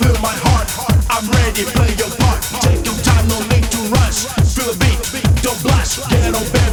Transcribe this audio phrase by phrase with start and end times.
[0.00, 0.68] feel my heart.
[1.10, 2.42] I'm ready, play your part.
[2.62, 4.26] Take your time, no need to rush.
[4.54, 4.98] Feel beat,
[5.42, 6.63] don't blush, get on back.